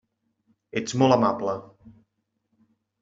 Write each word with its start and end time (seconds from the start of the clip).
Ets 0.81 0.95
molt 1.01 1.17
amable. 1.17 1.55